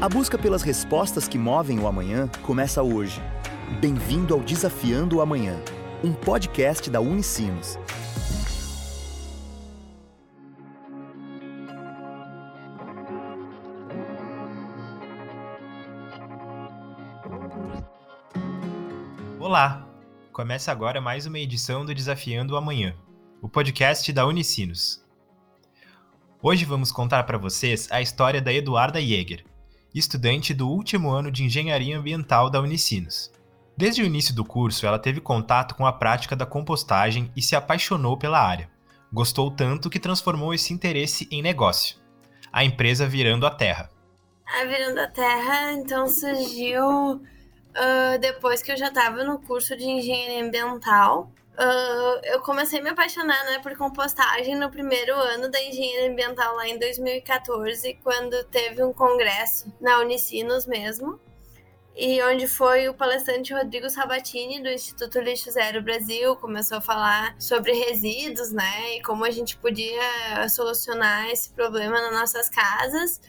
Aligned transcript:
A 0.00 0.08
busca 0.08 0.38
pelas 0.38 0.62
respostas 0.62 1.28
que 1.28 1.36
movem 1.36 1.78
o 1.78 1.86
amanhã 1.86 2.26
começa 2.40 2.82
hoje. 2.82 3.20
Bem-vindo 3.82 4.32
ao 4.32 4.40
Desafiando 4.40 5.18
o 5.18 5.20
Amanhã, 5.20 5.62
um 6.02 6.14
podcast 6.14 6.88
da 6.88 7.02
Unicinos. 7.02 7.78
Olá! 19.38 19.86
Começa 20.32 20.72
agora 20.72 20.98
mais 20.98 21.26
uma 21.26 21.38
edição 21.38 21.84
do 21.84 21.94
Desafiando 21.94 22.54
o 22.54 22.56
Amanhã, 22.56 22.96
o 23.42 23.50
podcast 23.50 24.10
da 24.14 24.26
Unicinos. 24.26 25.04
Hoje 26.42 26.64
vamos 26.64 26.90
contar 26.90 27.24
para 27.24 27.36
vocês 27.36 27.86
a 27.90 28.00
história 28.00 28.40
da 28.40 28.50
Eduarda 28.50 28.98
Jäger, 28.98 29.44
estudante 29.98 30.54
do 30.54 30.68
último 30.68 31.10
ano 31.10 31.30
de 31.30 31.44
Engenharia 31.44 31.98
Ambiental 31.98 32.48
da 32.48 32.60
Unicinos. 32.60 33.30
Desde 33.76 34.02
o 34.02 34.04
início 34.04 34.34
do 34.34 34.44
curso, 34.44 34.86
ela 34.86 34.98
teve 34.98 35.20
contato 35.20 35.74
com 35.74 35.86
a 35.86 35.92
prática 35.92 36.36
da 36.36 36.44
compostagem 36.44 37.32
e 37.34 37.42
se 37.42 37.56
apaixonou 37.56 38.16
pela 38.16 38.38
área. 38.38 38.70
Gostou 39.12 39.50
tanto 39.50 39.90
que 39.90 39.98
transformou 39.98 40.54
esse 40.54 40.72
interesse 40.72 41.26
em 41.30 41.42
negócio, 41.42 41.96
a 42.52 42.62
empresa 42.62 43.06
Virando 43.06 43.46
a 43.46 43.50
Terra. 43.50 43.90
A 44.46 44.64
Virando 44.64 45.00
a 45.00 45.08
Terra, 45.08 45.72
então, 45.72 46.06
surgiu 46.06 46.84
uh, 47.14 48.18
depois 48.20 48.62
que 48.62 48.70
eu 48.70 48.76
já 48.76 48.88
estava 48.88 49.24
no 49.24 49.38
curso 49.38 49.76
de 49.76 49.84
engenharia 49.84 50.44
ambiental. 50.44 51.32
Uh, 51.60 52.18
eu 52.24 52.40
comecei 52.40 52.80
a 52.80 52.82
me 52.82 52.88
apaixonar 52.88 53.44
né, 53.44 53.58
por 53.58 53.76
compostagem 53.76 54.56
no 54.56 54.70
primeiro 54.70 55.14
ano 55.14 55.50
da 55.50 55.62
engenharia 55.62 56.10
ambiental, 56.10 56.56
lá 56.56 56.66
em 56.66 56.78
2014, 56.78 57.98
quando 58.02 58.42
teve 58.44 58.82
um 58.82 58.94
congresso 58.94 59.70
na 59.78 59.98
Unicinos 59.98 60.64
mesmo, 60.64 61.20
e 61.94 62.22
onde 62.22 62.48
foi 62.48 62.88
o 62.88 62.94
palestrante 62.94 63.52
Rodrigo 63.52 63.90
Sabatini, 63.90 64.62
do 64.62 64.70
Instituto 64.70 65.20
Lixo 65.20 65.50
Zero 65.50 65.82
Brasil, 65.82 66.34
começou 66.36 66.78
a 66.78 66.80
falar 66.80 67.36
sobre 67.38 67.72
resíduos, 67.72 68.50
né, 68.52 68.96
e 68.96 69.02
como 69.02 69.26
a 69.26 69.30
gente 69.30 69.58
podia 69.58 70.48
solucionar 70.48 71.28
esse 71.28 71.50
problema 71.50 72.00
nas 72.00 72.20
nossas 72.20 72.48
casas 72.48 73.20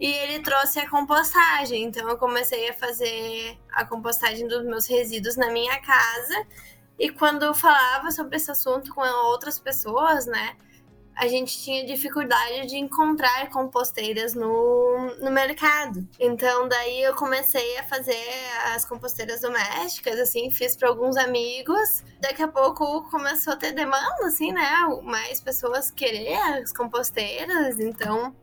e 0.00 0.06
ele 0.06 0.40
trouxe 0.40 0.78
a 0.80 0.88
compostagem. 0.88 1.84
Então 1.84 2.08
eu 2.08 2.16
comecei 2.16 2.68
a 2.68 2.74
fazer 2.74 3.56
a 3.72 3.84
compostagem 3.84 4.46
dos 4.46 4.64
meus 4.64 4.86
resíduos 4.86 5.36
na 5.36 5.50
minha 5.50 5.80
casa. 5.80 6.46
E 6.98 7.10
quando 7.10 7.44
eu 7.44 7.54
falava 7.54 8.10
sobre 8.10 8.36
esse 8.36 8.50
assunto 8.50 8.92
com 8.94 9.00
outras 9.26 9.58
pessoas, 9.58 10.26
né, 10.26 10.56
a 11.14 11.26
gente 11.26 11.62
tinha 11.62 11.86
dificuldade 11.86 12.66
de 12.66 12.76
encontrar 12.76 13.48
composteiras 13.50 14.34
no, 14.34 15.14
no 15.20 15.30
mercado. 15.30 16.06
Então, 16.18 16.68
daí 16.68 17.02
eu 17.02 17.14
comecei 17.14 17.76
a 17.78 17.84
fazer 17.84 18.24
as 18.74 18.84
composteiras 18.84 19.40
domésticas, 19.40 20.18
assim, 20.18 20.50
fiz 20.50 20.76
para 20.76 20.88
alguns 20.88 21.16
amigos. 21.16 22.04
Daqui 22.20 22.42
a 22.42 22.48
pouco 22.48 23.08
começou 23.10 23.52
a 23.52 23.56
ter 23.56 23.72
demanda, 23.72 24.26
assim, 24.26 24.52
né? 24.52 24.68
Mais 25.02 25.40
pessoas 25.40 25.90
querer 25.90 26.34
as 26.34 26.72
composteiras. 26.72 27.80
Então, 27.80 28.34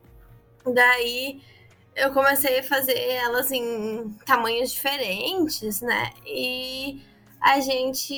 Daí 0.73 1.41
eu 1.95 2.11
comecei 2.11 2.59
a 2.59 2.63
fazer 2.63 2.97
elas 2.97 3.51
em 3.51 4.09
tamanhos 4.25 4.71
diferentes, 4.71 5.81
né? 5.81 6.11
E 6.25 7.01
a 7.45 7.59
gente 7.59 8.15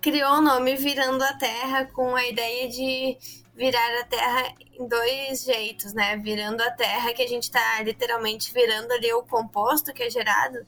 criou 0.00 0.38
o 0.38 0.40
nome 0.40 0.76
Virando 0.76 1.22
a 1.22 1.34
Terra 1.34 1.84
com 1.84 2.16
a 2.16 2.26
ideia 2.26 2.66
de 2.66 3.18
virar 3.54 4.00
a 4.00 4.04
terra 4.04 4.54
em 4.72 4.88
dois 4.88 5.44
jeitos, 5.44 5.92
né? 5.92 6.16
Virando 6.16 6.62
a 6.62 6.70
terra, 6.70 7.12
que 7.12 7.20
a 7.20 7.28
gente 7.28 7.50
tá 7.50 7.82
literalmente 7.82 8.50
virando 8.54 8.92
ali 8.92 9.12
o 9.12 9.24
composto 9.24 9.92
que 9.92 10.04
é 10.04 10.08
gerado 10.08 10.66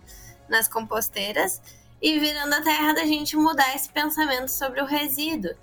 nas 0.50 0.68
composteiras, 0.68 1.62
e 2.02 2.18
virando 2.18 2.52
a 2.56 2.62
terra 2.62 2.92
da 2.92 3.06
gente 3.06 3.34
mudar 3.36 3.74
esse 3.74 3.88
pensamento 3.88 4.48
sobre 4.48 4.82
o 4.82 4.84
resíduo 4.84 5.54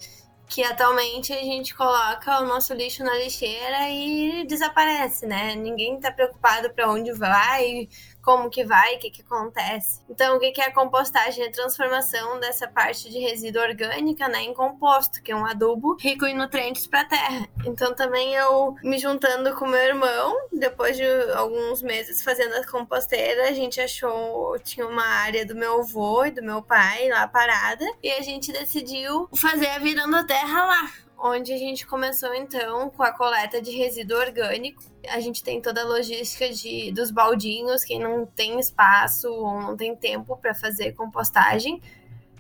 que 0.48 0.64
atualmente 0.64 1.34
a 1.34 1.42
gente 1.42 1.76
coloca 1.76 2.40
o 2.40 2.46
nosso 2.46 2.74
lixo 2.74 3.04
na 3.04 3.14
lixeira 3.18 3.90
e 3.90 4.46
desaparece, 4.48 5.26
né? 5.26 5.56
Ninguém 5.56 6.00
tá 6.00 6.12
preocupado 6.12 6.70
para 6.74 6.90
onde 6.90 7.12
vai, 7.12 7.90
como 8.28 8.50
que 8.50 8.66
vai, 8.66 8.98
o 8.98 9.00
que 9.00 9.10
que 9.10 9.22
acontece. 9.22 10.02
Então, 10.10 10.36
o 10.36 10.40
que 10.42 10.52
que 10.52 10.60
é 10.60 10.66
a 10.66 10.74
compostagem? 10.74 11.46
É 11.46 11.48
a 11.48 11.52
transformação 11.52 12.38
dessa 12.42 12.68
parte 12.68 13.10
de 13.10 13.20
resíduo 13.20 13.62
orgânica, 13.62 14.28
né, 14.28 14.42
em 14.42 14.54
composto, 14.54 15.24
que 15.24 15.32
é 15.32 15.36
um 15.36 15.46
adubo 15.46 15.96
rico 15.98 16.26
em 16.26 16.36
nutrientes 16.36 16.86
para 16.88 17.02
a 17.02 17.06
terra. 17.06 17.48
Então, 17.66 17.96
também 17.96 18.34
eu 18.34 18.76
me 18.84 18.98
juntando 18.98 19.56
com 19.56 19.66
meu 19.66 19.80
irmão, 19.80 20.36
depois 20.52 20.98
de 20.98 21.06
alguns 21.36 21.82
meses 21.82 22.22
fazendo 22.22 22.56
a 22.56 22.68
composteira, 22.68 23.48
a 23.48 23.54
gente 23.54 23.80
achou 23.80 24.60
tinha 24.60 24.86
uma 24.86 25.06
área 25.06 25.46
do 25.46 25.56
meu 25.56 25.80
avô 25.80 26.26
e 26.26 26.32
do 26.32 26.44
meu 26.44 26.62
pai 26.62 27.08
lá 27.08 27.26
parada 27.30 27.86
e 28.04 28.12
a 28.12 28.22
gente 28.22 28.52
decidiu 28.52 29.30
fazer 29.36 29.68
a 29.68 29.80
virando 29.80 30.18
a 30.18 30.24
terra 30.26 30.66
lá 30.66 31.07
onde 31.18 31.52
a 31.54 31.58
gente 31.58 31.86
começou 31.86 32.34
então 32.34 32.90
com 32.90 33.04
a 33.04 33.12
coleta 33.12 33.62
de 33.62 33.72
resíduo 33.72 34.18
orgânico. 34.18 34.84
A 35.10 35.20
gente 35.20 35.44
tem 35.44 35.62
toda 35.62 35.82
a 35.82 35.86
logística 35.86 36.50
de, 36.50 36.92
dos 36.92 37.12
baldinhos, 37.12 37.84
quem 37.84 38.00
não 38.00 38.26
tem 38.26 38.60
espaço 38.60 39.32
ou 39.32 39.62
não 39.62 39.76
tem 39.76 39.96
tempo 39.96 40.38
para 40.38 40.54
fazer 40.54 40.94
compostagem, 40.94 41.82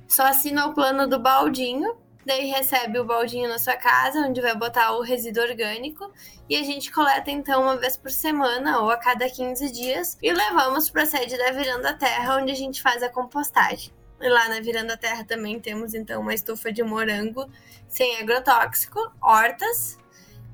só 0.07 0.23
assina 0.23 0.67
o 0.67 0.73
plano 0.73 1.05
do 1.05 1.19
baldinho, 1.19 1.97
daí 2.25 2.47
recebe 2.47 2.97
o 2.99 3.05
baldinho 3.05 3.49
na 3.49 3.59
sua 3.59 3.75
casa, 3.75 4.19
onde 4.19 4.39
vai 4.41 4.55
botar 4.55 4.91
o 4.93 5.01
resíduo 5.01 5.43
orgânico, 5.43 6.11
e 6.49 6.55
a 6.55 6.63
gente 6.63 6.91
coleta 6.91 7.29
então 7.29 7.63
uma 7.63 7.77
vez 7.77 7.97
por 7.97 8.09
semana 8.09 8.79
ou 8.79 8.89
a 8.89 8.97
cada 8.97 9.29
15 9.29 9.71
dias 9.71 10.17
e 10.21 10.31
levamos 10.31 10.89
para 10.89 11.03
a 11.03 11.05
sede 11.05 11.37
da 11.37 11.51
Viranda 11.51 11.93
Terra, 11.93 12.37
onde 12.37 12.51
a 12.51 12.55
gente 12.55 12.81
faz 12.81 13.03
a 13.03 13.09
compostagem. 13.09 13.91
E 14.19 14.29
lá 14.29 14.50
na 14.50 14.59
Viranda 14.59 14.97
Terra 14.97 15.23
também 15.23 15.59
temos 15.59 15.94
então 15.94 16.22
uma 16.22 16.33
estufa 16.33 16.72
de 16.72 16.81
morango 16.83 17.50
sem 17.88 18.19
agrotóxico, 18.19 19.00
hortas, 19.22 19.97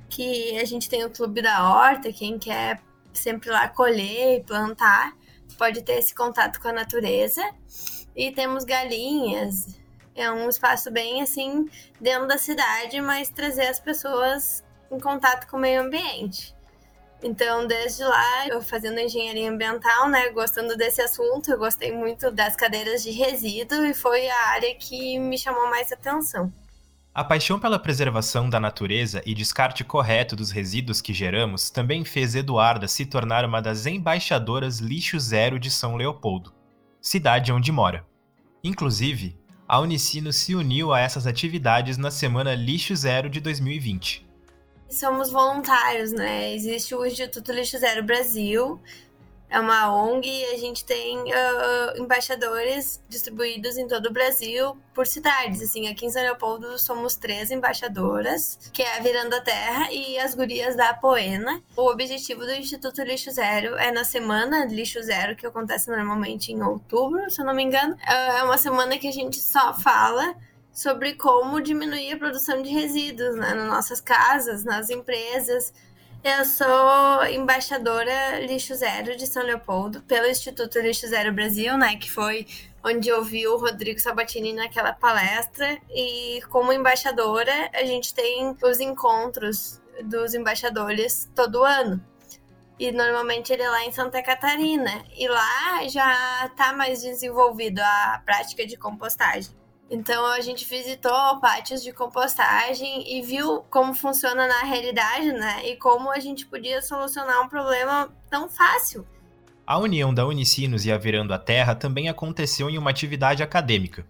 que 0.10 0.58
a 0.60 0.66
gente 0.66 0.90
tem 0.90 1.04
o 1.04 1.10
Clube 1.10 1.42
da 1.42 1.68
Horta, 1.68 2.12
quem 2.12 2.38
quer 2.38 2.82
sempre 3.14 3.50
lá 3.50 3.68
colher 3.68 4.40
e 4.40 4.44
plantar, 4.44 5.14
pode 5.58 5.82
ter 5.82 5.94
esse 5.94 6.14
contato 6.14 6.60
com 6.60 6.68
a 6.68 6.74
natureza. 6.74 7.42
E 8.16 8.32
temos 8.32 8.64
galinhas, 8.64 9.80
é 10.16 10.30
um 10.32 10.48
espaço 10.48 10.92
bem 10.92 11.22
assim 11.22 11.68
dentro 12.00 12.28
da 12.28 12.38
cidade, 12.38 13.02
mas 13.02 13.30
trazer 13.30 13.68
as 13.68 13.80
pessoas 13.80 14.64
em 14.92 15.00
contato 15.00 15.48
com 15.48 15.58
o 15.58 15.60
meio 15.60 15.82
ambiente. 15.82 16.56
Então, 17.24 17.66
desde 17.66 18.04
lá, 18.04 18.48
eu 18.50 18.62
fazendo 18.62 19.00
engenharia 19.00 19.50
ambiental, 19.50 20.10
né, 20.10 20.30
gostando 20.32 20.76
desse 20.76 21.02
assunto, 21.02 21.50
eu 21.50 21.58
gostei 21.58 21.90
muito 21.90 22.30
das 22.30 22.54
cadeiras 22.54 23.02
de 23.02 23.12
resíduo 23.12 23.86
e 23.86 23.94
foi 23.94 24.30
a 24.30 24.48
área 24.50 24.76
que 24.76 25.18
me 25.18 25.38
chamou 25.38 25.70
mais 25.70 25.90
atenção. 25.90 26.52
A 27.16 27.24
paixão 27.24 27.58
pela 27.58 27.80
preservação 27.80 28.50
da 28.50 28.60
natureza 28.60 29.22
e 29.26 29.34
descarte 29.34 29.86
correto 29.86 30.36
dos 30.36 30.52
resíduos 30.52 31.00
que 31.00 31.14
geramos 31.14 31.70
também 31.70 32.04
fez 32.04 32.36
Eduarda 32.36 32.90
se 32.90 33.06
tornar 33.06 33.46
uma 33.46 33.62
das 33.62 33.86
embaixadoras 33.86 34.80
Lixo 34.80 35.18
Zero 35.18 35.58
de 35.58 35.72
São 35.72 35.96
Leopoldo, 35.96 36.54
cidade 37.00 37.54
onde 37.54 37.72
mora. 37.72 38.06
Inclusive, 38.62 39.38
a 39.66 39.80
Unicino 39.80 40.34
se 40.34 40.56
uniu 40.56 40.92
a 40.92 41.00
essas 41.00 41.26
atividades 41.26 41.98
na 41.98 42.12
Semana 42.12 42.54
Lixo 42.54 42.96
Zero 42.96 43.30
de 43.30 43.40
2020 43.40 44.23
somos 44.94 45.32
voluntários, 45.32 46.12
né? 46.12 46.54
Existe 46.54 46.96
o 46.96 47.06
Instituto 47.06 47.52
Lixo 47.52 47.78
Zero 47.78 48.04
Brasil, 48.04 48.80
é 49.54 49.60
uma 49.60 49.96
ONG 49.96 50.28
e 50.28 50.46
a 50.46 50.58
gente 50.58 50.84
tem 50.84 51.20
uh, 51.20 52.02
embaixadores 52.02 53.00
distribuídos 53.08 53.78
em 53.78 53.88
todo 53.88 54.08
o 54.08 54.12
Brasil 54.12 54.76
por 54.96 55.06
cidades. 55.06 55.62
Assim, 55.62 55.88
aqui 55.88 56.08
em 56.08 56.10
São 56.10 56.24
Leopoldo 56.24 56.80
somos 56.80 57.16
três 57.16 57.52
embaixadoras, 57.52 58.58
que 58.74 58.82
é 58.82 58.98
a 58.98 59.00
Virando 59.00 59.36
a 59.36 59.42
Terra 59.42 59.92
e 59.92 60.18
as 60.18 60.34
Gurias 60.34 60.76
da 60.76 60.92
Poena. 60.96 61.62
O 61.78 61.88
objetivo 61.88 62.42
do 62.42 62.52
Instituto 62.52 63.04
Lixo 63.04 63.30
Zero 63.30 63.76
é 63.76 63.92
na 63.92 64.04
semana 64.04 64.66
Lixo 64.66 65.04
Zero, 65.04 65.36
que 65.36 65.46
acontece 65.46 65.88
normalmente 65.88 66.52
em 66.52 66.60
outubro, 66.64 67.30
se 67.30 67.40
eu 67.40 67.46
não 67.46 67.54
me 67.54 67.62
engano. 67.62 67.94
Uh, 67.94 68.38
é 68.40 68.44
uma 68.44 68.58
semana 68.58 68.98
que 68.98 69.08
a 69.08 69.14
gente 69.14 69.40
só 69.40 69.72
fala 69.72 70.36
sobre 70.74 71.14
como 71.14 71.62
diminuir 71.62 72.14
a 72.14 72.18
produção 72.18 72.62
de 72.62 72.70
resíduos 72.70 73.36
né, 73.36 73.54
nas 73.54 73.68
nossas 73.68 74.02
casas, 74.02 74.64
nas 74.64 74.90
empresas. 74.90 75.72
Eu 76.24 76.46
sou 76.46 77.26
embaixadora 77.26 78.40
Lixo 78.40 78.74
Zero 78.76 79.16
de 79.16 79.28
São 79.28 79.44
Leopoldo, 79.44 80.02
pelo 80.04 80.26
Instituto 80.26 80.80
Lixo 80.80 81.08
Zero 81.08 81.32
Brasil, 81.32 81.78
né, 81.78 81.98
que 81.98 82.10
foi 82.10 82.48
onde 82.84 83.08
eu 83.08 83.24
vi 83.24 83.48
o 83.48 83.58
Rodrigo 83.58 84.00
Sabatini 84.00 84.52
naquela 84.54 84.94
palestra. 84.94 85.78
E 85.92 86.42
como 86.50 86.74
embaixadora, 86.74 87.70
a 87.74 87.84
gente 87.84 88.14
tem 88.14 88.58
os 88.64 88.80
encontros 88.80 89.82
dos 90.04 90.34
embaixadores 90.34 91.30
todo 91.36 91.64
ano. 91.64 92.04
E 92.80 92.92
normalmente 92.92 93.54
ele 93.54 93.62
é 93.62 93.70
lá 93.70 93.86
em 93.86 93.92
Santa 93.92 94.22
Catarina. 94.24 95.04
E 95.16 95.28
lá 95.28 95.88
já 95.88 96.48
está 96.48 96.74
mais 96.74 97.02
desenvolvido 97.02 97.80
a 97.80 98.22
prática 98.26 98.66
de 98.66 98.76
compostagem. 98.76 99.63
Então 99.94 100.26
a 100.26 100.42
gente 100.42 100.68
visitou 100.68 101.40
pátios 101.40 101.84
de 101.84 101.94
compostagem 101.94 103.16
e 103.16 103.22
viu 103.22 103.64
como 103.70 103.94
funciona 103.94 104.48
na 104.48 104.62
realidade, 104.62 105.32
né? 105.32 105.70
E 105.70 105.76
como 105.76 106.10
a 106.10 106.20
gente 106.20 106.48
podia 106.48 106.82
solucionar 106.82 107.40
um 107.42 107.48
problema 107.48 108.12
tão 108.28 108.50
fácil. 108.50 109.06
A 109.68 109.78
união 109.78 110.12
da 110.12 110.26
Unicinos 110.26 110.84
e 110.84 110.92
a 110.92 110.98
Virando 110.98 111.32
a 111.32 111.38
Terra 111.38 111.76
também 111.76 112.10
aconteceu 112.10 112.72
em 112.72 112.78
uma 112.80 112.90
atividade 112.90 113.44
acadêmica. 113.44 114.04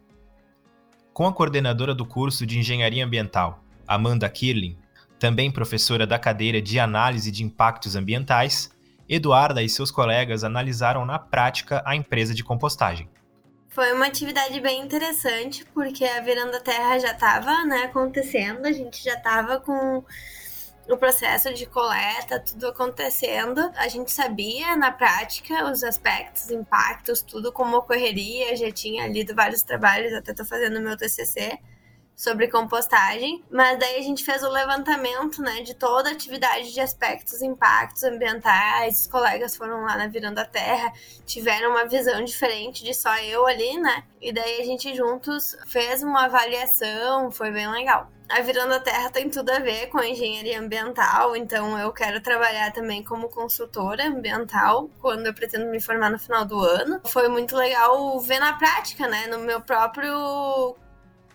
Com 1.12 1.28
a 1.28 1.34
coordenadora 1.34 1.94
do 1.94 2.06
curso 2.06 2.46
de 2.46 2.58
Engenharia 2.58 3.04
Ambiental, 3.04 3.62
Amanda 3.86 4.30
Kirling, 4.30 4.78
também 5.20 5.52
professora 5.52 6.08
da 6.08 6.18
cadeira 6.18 6.62
de 6.62 6.80
Análise 6.80 7.30
de 7.30 7.44
Impactos 7.44 7.98
Ambientais, 7.98 8.72
Eduarda 9.10 9.62
e 9.62 9.68
seus 9.68 9.92
colegas 9.92 10.46
analisaram 10.46 11.06
na 11.06 11.20
prática 11.20 11.84
a 11.86 11.94
empresa 11.94 12.34
de 12.34 12.42
compostagem. 12.42 13.10
Foi 13.74 13.92
uma 13.92 14.06
atividade 14.06 14.62
bem 14.62 14.82
interessante, 14.82 15.66
porque 15.74 16.06
a 16.06 16.22
Virando 16.22 16.56
a 16.56 16.60
Terra 16.60 17.00
já 17.00 17.12
estava 17.12 17.66
né, 17.66 17.86
acontecendo, 17.86 18.68
a 18.68 18.72
gente 18.72 19.04
já 19.04 19.16
estava 19.16 19.60
com 19.60 20.04
o 20.88 20.96
processo 20.96 21.52
de 21.56 21.66
coleta, 21.66 22.40
tudo 22.40 22.68
acontecendo. 22.68 23.72
A 23.76 23.88
gente 23.88 24.12
sabia 24.12 24.76
na 24.76 24.92
prática 24.92 25.72
os 25.72 25.84
aspectos, 25.84 26.52
impactos, 26.52 27.24
tudo 27.24 27.52
como 27.52 27.78
ocorreria. 27.78 28.56
Já 28.56 28.72
tinha 28.72 29.08
lido 29.08 29.34
vários 29.34 29.64
trabalhos, 29.64 30.14
até 30.14 30.32
estou 30.32 30.46
fazendo 30.46 30.80
meu 30.80 30.96
TCC 30.96 31.58
sobre 32.16 32.48
compostagem, 32.48 33.44
mas 33.50 33.78
daí 33.80 33.98
a 33.98 34.02
gente 34.02 34.24
fez 34.24 34.44
o 34.44 34.50
levantamento, 34.50 35.42
né, 35.42 35.62
de 35.62 35.74
toda 35.74 36.10
a 36.10 36.14
atividade 36.14 36.74
de 36.74 36.80
aspectos, 36.80 37.42
impactos 37.42 38.04
ambientais. 38.04 39.02
Os 39.02 39.08
colegas 39.08 39.56
foram 39.56 39.82
lá 39.82 39.98
na 39.98 40.08
Virando 40.08 40.40
a 40.40 40.46
Terra, 40.46 40.94
tiveram 41.26 41.72
uma 41.72 41.86
visão 41.86 42.24
diferente 42.24 42.84
de 42.84 42.94
só 42.94 43.16
eu 43.18 43.46
ali, 43.48 43.78
né? 43.78 44.04
E 44.22 44.32
daí 44.32 44.62
a 44.62 44.66
gente 44.66 44.96
juntos 44.96 45.56
fez 45.68 46.04
uma 46.04 46.26
avaliação, 46.26 47.32
foi 47.32 47.52
bem 47.52 47.70
legal. 47.70 48.10
A 48.30 48.42
Virando 48.42 48.74
a 48.74 48.80
Terra 48.80 49.10
tem 49.10 49.30
tudo 49.30 49.50
a 49.52 49.60
ver 49.60 49.88
com 49.88 49.98
a 49.98 50.08
engenharia 50.08 50.60
ambiental, 50.60 51.36
então 51.36 51.78
eu 51.78 51.92
quero 51.92 52.22
trabalhar 52.22 52.72
também 52.72 53.04
como 53.04 53.30
consultora 53.30 54.08
ambiental 54.08 54.90
quando 55.02 55.28
eu 55.28 55.34
pretendo 55.34 55.70
me 55.70 55.80
formar 55.80 56.10
no 56.10 56.18
final 56.18 56.46
do 56.46 56.58
ano. 56.58 57.02
Foi 57.06 57.28
muito 57.28 57.56
legal 57.56 58.20
ver 58.22 58.40
na 58.40 58.54
prática, 58.54 59.08
né, 59.08 59.28
no 59.28 59.40
meu 59.40 59.62
próprio 59.62 60.76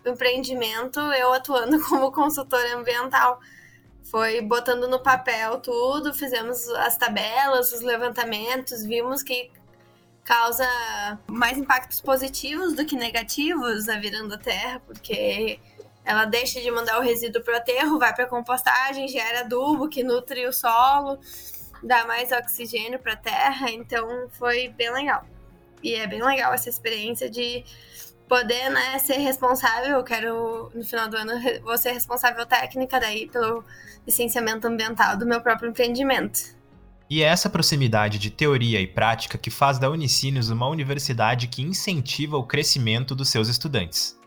empreendimento, 0.09 1.01
eu 1.01 1.33
atuando 1.33 1.81
como 1.89 2.13
consultora 2.13 2.77
ambiental. 2.77 3.41
Foi 4.05 4.41
botando 4.41 4.89
no 4.89 5.01
papel 5.01 5.61
tudo, 5.61 6.15
fizemos 6.15 6.67
as 6.71 6.97
tabelas, 6.97 7.73
os 7.73 7.83
levantamentos, 7.83 8.83
vimos 8.83 9.23
que 9.23 9.51
causa 10.25 10.67
mais 11.27 11.57
impactos 11.57 12.01
positivos 12.01 12.75
do 12.75 12.85
que 12.85 12.97
negativos 12.97 13.89
a 13.89 13.99
virando 13.99 14.35
a 14.35 14.39
terra, 14.39 14.81
porque 14.81 15.59
ela 16.05 16.25
deixa 16.25 16.61
de 16.61 16.71
mandar 16.71 16.99
o 16.99 17.03
resíduo 17.03 17.43
para 17.43 17.55
o 17.55 17.57
aterro, 17.57 17.99
vai 17.99 18.15
para 18.15 18.27
compostagem, 18.27 19.09
gera 19.09 19.41
adubo 19.41 19.89
que 19.89 20.03
nutre 20.03 20.47
o 20.47 20.53
solo, 20.53 21.19
dá 21.83 22.07
mais 22.07 22.33
oxigênio 22.33 22.99
para 22.99 23.13
a 23.13 23.17
terra, 23.17 23.71
então 23.71 24.29
foi 24.33 24.69
bem 24.69 24.91
legal. 24.93 25.27
E 25.83 25.95
é 25.95 26.07
bem 26.07 26.23
legal 26.23 26.53
essa 26.53 26.69
experiência 26.69 27.31
de 27.31 27.65
poder, 28.29 28.71
né, 28.71 28.99
ser 28.99 29.17
responsável, 29.17 29.97
eu 29.97 30.05
quero, 30.05 30.71
no 30.75 30.85
final 30.85 31.09
do 31.09 31.17
ano, 31.17 31.33
vou 31.63 31.77
ser 31.79 31.93
responsável 31.93 32.45
técnica 32.47 33.01
daí 33.01 33.29
pelo 33.29 33.65
licenciamento 34.07 34.67
ambiental 34.67 35.17
do 35.17 35.27
meu 35.27 35.41
próprio 35.41 35.71
empreendimento. 35.71 36.57
E 37.11 37.23
é 37.23 37.27
essa 37.27 37.49
proximidade 37.49 38.19
de 38.19 38.31
teoria 38.31 38.81
e 38.81 38.87
prática 38.87 39.39
que 39.39 39.51
faz 39.51 39.79
da 39.79 39.89
Unicinos 39.89 40.51
uma 40.51 40.69
universidade 40.69 41.49
que 41.49 41.63
incentiva 41.63 42.37
o 42.37 42.47
crescimento 42.47 43.15
dos 43.15 43.31
seus 43.31 43.49
estudantes. 43.49 44.19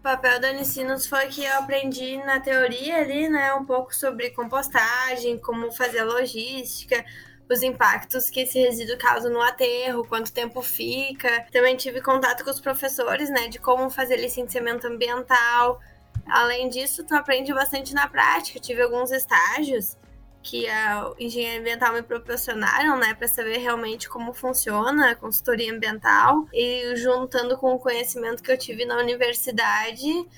O 0.00 0.02
papel 0.02 0.40
da 0.40 0.50
Unicinos 0.50 1.06
foi 1.06 1.28
que 1.28 1.44
eu 1.44 1.58
aprendi 1.58 2.16
na 2.18 2.40
teoria 2.40 2.98
ali, 2.98 3.28
né, 3.28 3.54
um 3.54 3.64
pouco 3.64 3.94
sobre 3.94 4.30
compostagem, 4.30 5.38
como 5.38 5.70
fazer 5.70 6.02
logística, 6.02 7.04
os 7.50 7.62
impactos 7.62 8.30
que 8.30 8.40
esse 8.40 8.58
resíduo 8.58 8.96
causa 8.96 9.28
no 9.28 9.40
aterro, 9.40 10.06
quanto 10.06 10.32
tempo 10.32 10.62
fica. 10.62 11.46
Também 11.52 11.76
tive 11.76 12.00
contato 12.00 12.44
com 12.44 12.50
os 12.50 12.60
professores, 12.60 13.28
né, 13.30 13.48
de 13.48 13.58
como 13.58 13.90
fazer 13.90 14.16
licenciamento 14.16 14.86
ambiental. 14.86 15.80
Além 16.26 16.68
disso, 16.68 17.04
tu 17.04 17.14
aprende 17.14 17.52
bastante 17.52 17.94
na 17.94 18.08
prática. 18.08 18.58
tive 18.58 18.82
alguns 18.82 19.10
estágios 19.10 19.96
que 20.42 20.68
a 20.68 21.10
engenharia 21.18 21.58
ambiental 21.58 21.94
me 21.94 22.02
proporcionaram, 22.02 22.98
né, 22.98 23.14
para 23.14 23.26
saber 23.26 23.58
realmente 23.58 24.08
como 24.08 24.34
funciona 24.34 25.10
a 25.10 25.14
consultoria 25.14 25.72
ambiental 25.72 26.46
e 26.52 26.94
juntando 26.96 27.56
com 27.56 27.72
o 27.72 27.78
conhecimento 27.78 28.42
que 28.42 28.52
eu 28.52 28.58
tive 28.58 28.84
na 28.84 28.98
universidade, 28.98 30.28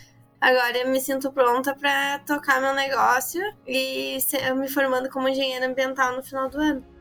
agora 0.40 0.78
eu 0.78 0.88
me 0.88 1.00
sinto 1.00 1.32
pronta 1.32 1.74
para 1.74 2.20
tocar 2.20 2.60
meu 2.60 2.72
negócio 2.72 3.42
e 3.66 4.18
me 4.56 4.68
formando 4.68 5.10
como 5.10 5.28
engenheira 5.28 5.66
ambiental 5.66 6.14
no 6.14 6.22
final 6.22 6.48
do 6.48 6.60
ano. 6.60 6.95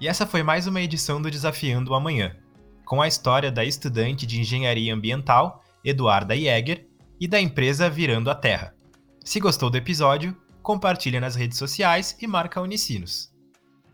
E 0.00 0.08
essa 0.08 0.26
foi 0.26 0.42
mais 0.42 0.66
uma 0.66 0.80
edição 0.80 1.20
do 1.20 1.30
Desafiando 1.30 1.90
o 1.90 1.94
Amanhã, 1.94 2.34
com 2.86 3.02
a 3.02 3.06
história 3.06 3.52
da 3.52 3.62
estudante 3.62 4.26
de 4.26 4.40
engenharia 4.40 4.94
ambiental, 4.94 5.62
Eduarda 5.84 6.34
Jäger, 6.34 6.86
e 7.20 7.28
da 7.28 7.38
empresa 7.38 7.90
Virando 7.90 8.30
a 8.30 8.34
Terra. 8.34 8.74
Se 9.22 9.38
gostou 9.38 9.68
do 9.68 9.76
episódio, 9.76 10.34
compartilha 10.62 11.20
nas 11.20 11.36
redes 11.36 11.58
sociais 11.58 12.16
e 12.18 12.26
marca 12.26 12.62
Unicinos. 12.62 13.30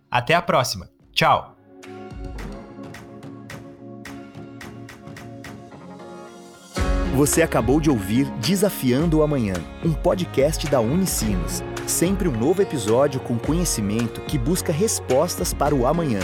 Até 0.08 0.35
a 0.35 0.41
próxima. 0.41 0.88
Tchau! 1.12 1.56
Você 7.17 7.43
acabou 7.43 7.81
de 7.81 7.91
ouvir 7.91 8.31
Desafiando 8.38 9.19
o 9.19 9.23
Amanhã, 9.25 9.55
um 9.85 9.93
podcast 9.93 10.69
da 10.69 10.79
Unicinos. 10.79 11.64
Sempre 11.87 12.29
um 12.29 12.33
novo 12.33 12.61
episódio 12.61 13.21
com 13.21 13.38
conhecimento 13.38 14.21
que 14.23 14.37
busca 14.37 14.73
respostas 14.73 15.55
para 15.55 15.75
o 15.75 15.87
amanhã. 15.87 16.21